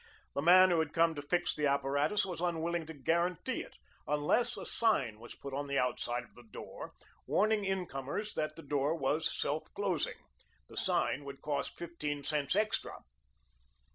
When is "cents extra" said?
12.23-13.03